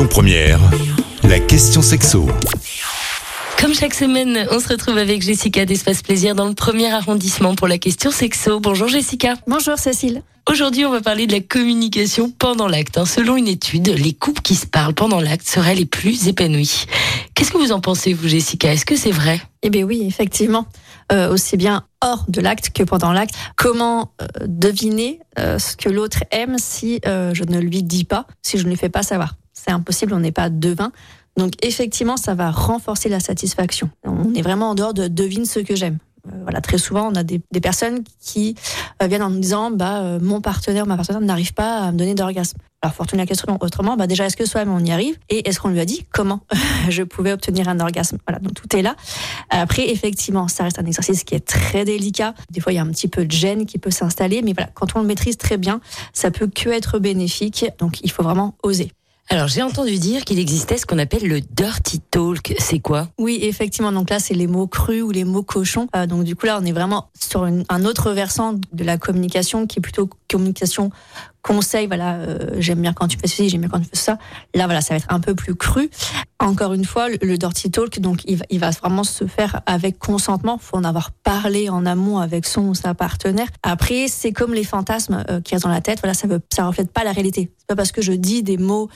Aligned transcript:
Lyon 0.00 0.08
Première, 0.08 0.60
la 1.24 1.38
question 1.40 1.82
sexo. 1.82 2.26
Comme 3.60 3.74
chaque 3.74 3.92
semaine, 3.92 4.46
on 4.50 4.58
se 4.58 4.68
retrouve 4.68 4.96
avec 4.96 5.20
Jessica 5.20 5.66
d'Espace 5.66 6.00
Plaisir 6.00 6.34
dans 6.34 6.48
le 6.48 6.54
premier 6.54 6.90
arrondissement 6.90 7.54
pour 7.54 7.68
la 7.68 7.76
question 7.76 8.10
sexo. 8.10 8.60
Bonjour 8.60 8.88
Jessica. 8.88 9.34
Bonjour 9.46 9.76
Cécile. 9.76 10.22
Aujourd'hui, 10.48 10.86
on 10.86 10.90
va 10.90 11.02
parler 11.02 11.26
de 11.26 11.32
la 11.32 11.40
communication 11.40 12.30
pendant 12.30 12.66
l'acte. 12.66 12.96
hein. 12.96 13.04
Selon 13.04 13.36
une 13.36 13.46
étude, 13.46 13.88
les 13.88 14.14
couples 14.14 14.40
qui 14.40 14.54
se 14.54 14.66
parlent 14.66 14.94
pendant 14.94 15.20
l'acte 15.20 15.46
seraient 15.46 15.74
les 15.74 15.84
plus 15.84 16.28
épanouis. 16.28 16.86
Qu'est-ce 17.34 17.50
que 17.50 17.58
vous 17.58 17.72
en 17.72 17.80
pensez, 17.82 18.14
vous, 18.14 18.26
Jessica? 18.26 18.72
Est-ce 18.72 18.86
que 18.86 18.96
c'est 18.96 19.10
vrai? 19.10 19.38
Eh 19.62 19.68
bien 19.68 19.82
oui, 19.84 20.02
effectivement, 20.06 20.64
Euh, 21.12 21.30
aussi 21.32 21.56
bien 21.56 21.82
hors 22.00 22.24
de 22.28 22.40
l'acte 22.40 22.70
que 22.70 22.84
pendant 22.84 23.12
l'acte. 23.12 23.34
Comment 23.56 24.12
euh, 24.22 24.26
deviner 24.46 25.18
euh, 25.40 25.58
ce 25.58 25.76
que 25.76 25.88
l'autre 25.90 26.22
aime 26.30 26.56
si 26.56 27.00
euh, 27.04 27.34
je 27.34 27.42
ne 27.42 27.58
lui 27.58 27.82
dis 27.82 28.04
pas, 28.04 28.26
si 28.42 28.58
je 28.58 28.64
ne 28.64 28.70
lui 28.70 28.76
fais 28.76 28.88
pas 28.88 29.02
savoir? 29.02 29.34
C'est 29.62 29.72
impossible, 29.72 30.14
on 30.14 30.20
n'est 30.20 30.32
pas 30.32 30.50
devin. 30.50 30.92
Donc 31.36 31.52
effectivement, 31.62 32.16
ça 32.16 32.34
va 32.34 32.50
renforcer 32.50 33.08
la 33.08 33.20
satisfaction. 33.20 33.90
On 34.04 34.34
est 34.34 34.42
vraiment 34.42 34.70
en 34.70 34.74
dehors 34.74 34.94
de 34.94 35.08
devine 35.08 35.44
ce 35.44 35.60
que 35.60 35.74
j'aime. 35.76 35.98
Euh, 36.26 36.30
voilà, 36.42 36.60
très 36.60 36.78
souvent, 36.78 37.10
on 37.10 37.14
a 37.14 37.22
des, 37.22 37.40
personnes 37.62 38.04
qui 38.20 38.54
euh, 39.02 39.06
viennent 39.06 39.22
en 39.22 39.30
nous 39.30 39.40
disant, 39.40 39.70
bah, 39.70 40.00
euh, 40.00 40.18
mon 40.20 40.40
partenaire, 40.40 40.86
ma 40.86 40.96
partenaire 40.96 41.20
n'arrive 41.20 41.54
pas 41.54 41.78
à 41.78 41.92
me 41.92 41.98
donner 41.98 42.14
d'orgasme. 42.14 42.58
Alors, 42.82 42.94
pour 42.94 43.06
tourner 43.06 43.22
la 43.22 43.26
question 43.26 43.56
autrement, 43.60 43.96
bah, 43.96 44.06
déjà, 44.06 44.26
est-ce 44.26 44.36
que 44.36 44.46
soi-même 44.46 44.74
on 44.74 44.84
y 44.84 44.92
arrive? 44.92 45.16
Et 45.28 45.48
est-ce 45.48 45.60
qu'on 45.60 45.68
lui 45.68 45.80
a 45.80 45.84
dit 45.84 46.06
comment 46.12 46.40
je 46.88 47.02
pouvais 47.02 47.32
obtenir 47.32 47.68
un 47.68 47.80
orgasme? 47.80 48.18
Voilà, 48.26 48.38
donc 48.38 48.54
tout 48.54 48.76
est 48.76 48.82
là. 48.82 48.96
Après, 49.50 49.88
effectivement, 49.88 50.48
ça 50.48 50.64
reste 50.64 50.78
un 50.78 50.86
exercice 50.86 51.24
qui 51.24 51.34
est 51.34 51.46
très 51.46 51.84
délicat. 51.84 52.34
Des 52.50 52.60
fois, 52.60 52.72
il 52.72 52.76
y 52.76 52.78
a 52.78 52.82
un 52.82 52.90
petit 52.90 53.08
peu 53.08 53.24
de 53.24 53.32
gêne 53.32 53.66
qui 53.66 53.78
peut 53.78 53.90
s'installer, 53.90 54.42
mais 54.42 54.52
voilà, 54.52 54.70
quand 54.74 54.96
on 54.96 55.00
le 55.00 55.06
maîtrise 55.06 55.36
très 55.36 55.56
bien, 55.56 55.80
ça 56.12 56.30
peut 56.30 56.48
que 56.48 56.70
être 56.70 56.98
bénéfique. 56.98 57.66
Donc, 57.78 58.00
il 58.02 58.10
faut 58.10 58.22
vraiment 58.22 58.54
oser. 58.62 58.92
Alors, 59.32 59.46
j'ai 59.46 59.62
entendu 59.62 59.96
dire 59.98 60.24
qu'il 60.24 60.40
existait 60.40 60.76
ce 60.76 60.84
qu'on 60.84 60.98
appelle 60.98 61.28
le 61.28 61.40
dirty 61.40 62.00
talk. 62.00 62.52
C'est 62.58 62.80
quoi? 62.80 63.06
Oui, 63.16 63.38
effectivement. 63.42 63.92
Donc 63.92 64.10
là, 64.10 64.18
c'est 64.18 64.34
les 64.34 64.48
mots 64.48 64.66
crus 64.66 65.04
ou 65.04 65.12
les 65.12 65.22
mots 65.22 65.44
cochons. 65.44 65.86
Euh, 65.94 66.06
donc 66.06 66.24
du 66.24 66.34
coup, 66.34 66.46
là, 66.46 66.58
on 66.60 66.64
est 66.66 66.72
vraiment 66.72 67.10
sur 67.14 67.44
un 67.44 67.84
autre 67.84 68.10
versant 68.10 68.54
de 68.72 68.84
la 68.84 68.98
communication 68.98 69.68
qui 69.68 69.78
est 69.78 69.82
plutôt 69.82 70.10
communication 70.28 70.90
conseil. 71.42 71.86
Voilà, 71.86 72.14
euh, 72.14 72.38
j'aime 72.58 72.80
bien 72.80 72.92
quand 72.92 73.08
tu 73.08 73.18
fais 73.18 73.28
ceci, 73.28 73.48
j'aime 73.48 73.60
bien 73.60 73.70
quand 73.70 73.80
tu 73.80 73.88
fais 73.88 73.96
ça. 73.96 74.18
Là, 74.54 74.66
voilà, 74.66 74.80
ça 74.80 74.94
va 74.94 74.98
être 74.98 75.12
un 75.12 75.20
peu 75.20 75.34
plus 75.34 75.54
cru. 75.54 75.90
Encore 76.38 76.72
une 76.72 76.84
fois, 76.84 77.08
le, 77.08 77.18
le 77.22 77.38
dirty 77.38 77.70
talk, 77.70 78.00
donc 78.00 78.22
il 78.24 78.38
va, 78.38 78.44
il 78.50 78.58
va 78.58 78.70
vraiment 78.70 79.04
se 79.04 79.26
faire 79.26 79.60
avec 79.66 79.98
consentement. 79.98 80.58
Faut 80.58 80.76
en 80.76 80.84
avoir 80.84 81.12
parlé 81.12 81.68
en 81.68 81.86
amont 81.86 82.18
avec 82.18 82.46
son 82.46 82.62
ou 82.62 82.74
sa 82.74 82.94
partenaire. 82.94 83.48
Après, 83.62 84.08
c'est 84.08 84.32
comme 84.32 84.54
les 84.54 84.64
fantasmes 84.64 85.24
euh, 85.30 85.40
qu'il 85.40 85.58
dans 85.60 85.68
la 85.68 85.80
tête. 85.80 86.00
Voilà, 86.00 86.14
ça 86.14 86.26
veut, 86.26 86.40
ça 86.52 86.66
reflète 86.66 86.90
pas 86.92 87.04
la 87.04 87.12
réalité. 87.12 87.50
C'est 87.58 87.66
pas 87.66 87.76
parce 87.76 87.92
que 87.92 88.02
je 88.02 88.12
dis 88.12 88.42
des 88.42 88.56
mots, 88.56 88.88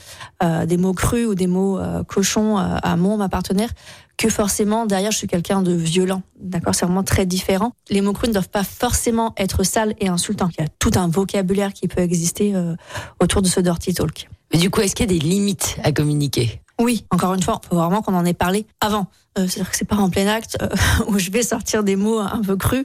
euh, 0.43 0.65
des 0.65 0.77
mots 0.77 0.93
crus 0.93 1.27
ou 1.27 1.35
des 1.35 1.47
mots 1.47 1.79
euh, 1.79 2.03
cochons 2.03 2.57
euh, 2.57 2.77
à 2.81 2.95
mon 2.97 3.17
ma 3.17 3.29
partenaire 3.29 3.69
que 4.17 4.29
forcément 4.29 4.85
derrière 4.85 5.11
je 5.11 5.17
suis 5.17 5.27
quelqu'un 5.27 5.61
de 5.61 5.73
violent. 5.73 6.21
D'accord, 6.39 6.75
c'est 6.75 6.85
vraiment 6.85 7.03
très 7.03 7.25
différent. 7.25 7.73
Les 7.89 8.01
mots 8.01 8.13
crus 8.13 8.29
ne 8.29 8.33
doivent 8.33 8.49
pas 8.49 8.63
forcément 8.63 9.33
être 9.37 9.63
sales 9.63 9.95
et 9.99 10.07
insultants. 10.07 10.49
Il 10.57 10.61
y 10.61 10.65
a 10.65 10.69
tout 10.79 10.91
un 10.95 11.07
vocabulaire 11.07 11.73
qui 11.73 11.87
peut 11.87 12.01
exister 12.01 12.55
euh, 12.55 12.75
autour 13.19 13.41
de 13.41 13.47
ce 13.47 13.59
dirty 13.59 13.93
talk. 13.93 14.29
Mais 14.53 14.59
du 14.59 14.69
coup, 14.69 14.81
est-ce 14.81 14.95
qu'il 14.95 15.11
y 15.11 15.15
a 15.15 15.19
des 15.19 15.25
limites 15.25 15.77
à 15.83 15.91
communiquer? 15.91 16.61
Oui, 16.79 17.05
encore 17.09 17.33
une 17.33 17.41
fois, 17.41 17.61
il 17.63 17.67
faut 17.69 17.75
vraiment 17.75 18.01
qu'on 18.01 18.15
en 18.15 18.25
ait 18.25 18.33
parlé 18.33 18.65
avant. 18.81 19.07
Euh, 19.37 19.47
C'est-à-dire 19.47 19.71
que 19.71 19.77
c'est 19.77 19.87
pas 19.87 19.95
en 19.95 20.09
plein 20.09 20.27
acte 20.27 20.57
euh, 20.61 20.69
où 21.07 21.19
je 21.19 21.31
vais 21.31 21.43
sortir 21.43 21.83
des 21.83 21.95
mots 21.95 22.19
un 22.19 22.41
peu 22.41 22.57
crus 22.57 22.83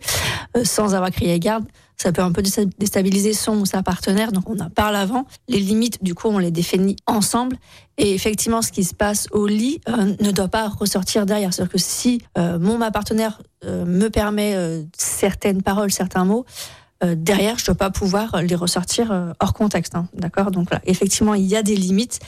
euh, 0.56 0.65
sans 0.65 0.94
avoir 0.94 1.11
crié 1.11 1.39
garde. 1.39 1.65
Ça 2.03 2.12
peut 2.12 2.23
un 2.23 2.33
peu 2.33 2.41
désta- 2.41 2.67
déstabiliser 2.79 3.34
son 3.34 3.59
ou 3.59 3.67
sa 3.67 3.83
partenaire, 3.83 4.33
donc 4.33 4.48
on 4.48 4.59
en 4.59 4.70
parle 4.70 4.97
avant. 4.97 5.27
Les 5.48 5.61
limites, 5.61 6.03
du 6.03 6.15
coup, 6.15 6.29
on 6.29 6.39
les 6.39 6.51
définit 6.51 6.97
ensemble. 7.06 7.56
Et 7.98 8.15
effectivement, 8.15 8.62
ce 8.62 8.73
qui 8.73 8.84
se 8.84 8.95
passe 8.95 9.27
au 9.33 9.47
lit 9.47 9.83
euh, 9.87 10.15
ne 10.19 10.31
doit 10.31 10.48
pas 10.48 10.67
ressortir 10.71 11.27
derrière. 11.27 11.53
C'est-à-dire 11.53 11.73
que 11.73 11.78
si 11.78 12.23
euh, 12.39 12.59
mon 12.59 12.78
ma 12.78 12.91
partenaire 12.91 13.43
euh, 13.67 13.84
me 13.84 14.09
permet 14.09 14.56
certaines 14.97 15.60
paroles, 15.60 15.93
certains 15.93 16.25
mots, 16.25 16.47
euh, 17.03 17.15
derrière, 17.16 17.56
je 17.59 17.62
ne 17.62 17.66
dois 17.66 17.75
pas 17.77 17.91
pouvoir 17.91 18.43
les 18.43 18.55
ressortir 18.55 19.11
euh, 19.11 19.33
hors 19.41 19.55
contexte. 19.55 19.94
hein. 19.94 20.06
D'accord? 20.15 20.50
Donc 20.50 20.71
là, 20.71 20.81
effectivement, 20.84 21.34
il 21.34 21.47
y 21.47 21.56
a 21.56 21.62
des 21.62 21.77
limites. 21.77 22.21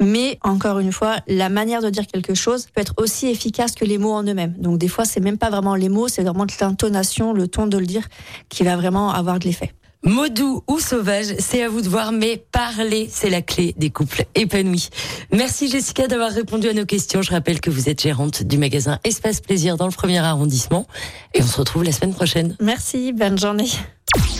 Mais 0.00 0.38
encore 0.42 0.78
une 0.78 0.92
fois, 0.92 1.16
la 1.26 1.48
manière 1.48 1.82
de 1.82 1.90
dire 1.90 2.06
quelque 2.06 2.34
chose 2.34 2.66
peut 2.74 2.80
être 2.80 2.94
aussi 2.96 3.26
efficace 3.26 3.72
que 3.72 3.84
les 3.84 3.98
mots 3.98 4.12
en 4.12 4.22
eux-mêmes. 4.22 4.54
Donc 4.58 4.78
des 4.78 4.88
fois, 4.88 5.04
c'est 5.04 5.20
même 5.20 5.38
pas 5.38 5.50
vraiment 5.50 5.74
les 5.74 5.88
mots, 5.88 6.08
c'est 6.08 6.22
vraiment 6.22 6.46
l'intonation, 6.60 7.32
le 7.32 7.48
ton 7.48 7.66
de 7.66 7.78
le 7.78 7.86
dire 7.86 8.06
qui 8.48 8.62
va 8.62 8.76
vraiment 8.76 9.10
avoir 9.10 9.38
de 9.38 9.44
l'effet. 9.46 9.72
Mot 10.02 10.28
doux 10.28 10.62
ou 10.66 10.80
sauvage, 10.80 11.26
c'est 11.40 11.62
à 11.62 11.68
vous 11.68 11.82
de 11.82 11.88
voir, 11.88 12.10
mais 12.10 12.42
parler, 12.52 13.06
c'est 13.12 13.28
la 13.28 13.42
clé 13.42 13.74
des 13.76 13.90
couples 13.90 14.24
épanouis. 14.34 14.88
Merci 15.30 15.68
Jessica 15.68 16.08
d'avoir 16.08 16.30
répondu 16.30 16.68
à 16.70 16.72
nos 16.72 16.86
questions. 16.86 17.20
Je 17.20 17.30
rappelle 17.30 17.60
que 17.60 17.68
vous 17.68 17.90
êtes 17.90 18.00
gérante 18.00 18.42
du 18.42 18.56
magasin 18.56 18.98
Espace 19.04 19.42
Plaisir 19.42 19.76
dans 19.76 19.86
le 19.86 19.92
premier 19.92 20.18
arrondissement. 20.18 20.86
Et 21.34 21.42
on 21.42 21.46
se 21.46 21.58
retrouve 21.58 21.84
la 21.84 21.92
semaine 21.92 22.14
prochaine. 22.14 22.56
Merci, 22.62 23.12
bonne 23.12 23.38
journée. 23.38 23.68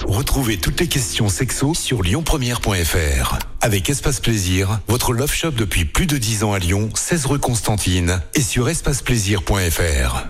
Retrouvez 0.07 0.57
toutes 0.57 0.81
les 0.81 0.89
questions 0.89 1.29
sexo 1.29 1.75
sur 1.75 2.03
lyonpremière.fr. 2.03 3.39
Avec 3.61 3.89
Espace 3.91 4.21
Plaisir, 4.21 4.81
votre 4.89 5.13
love 5.13 5.33
shop 5.33 5.53
depuis 5.53 5.85
plus 5.85 6.07
de 6.07 6.19
10 6.19 6.45
ans 6.45 6.53
à 6.53 6.59
Lyon, 6.59 6.91
16 6.95 7.27
rue 7.27 7.39
Constantine 7.39 8.21
et 8.35 8.43
sur 8.43 8.69
espaceplaisir.fr. 8.69 10.25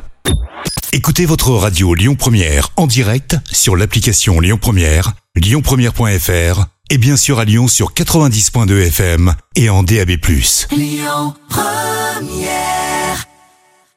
Écoutez 0.93 1.25
votre 1.25 1.53
radio 1.53 1.95
Lyon 1.95 2.17
Première 2.17 2.71
en 2.77 2.87
direct 2.87 3.37
sur 3.51 3.77
l'application 3.77 4.41
Lyon 4.41 4.59
Première, 4.61 5.13
lyonpremière.fr 5.37 6.67
et 6.91 6.99
bien 6.99 7.17
sûr 7.17 7.39
à 7.39 7.45
Lyon 7.45 7.69
sur 7.69 7.95
90.2 7.95 8.87
FM 8.89 9.35
et 9.55 9.71
en 9.71 9.83
DAB+. 9.83 10.11